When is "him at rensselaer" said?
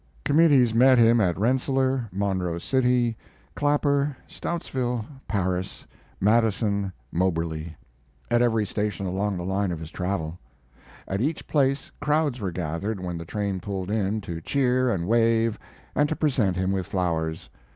0.97-2.09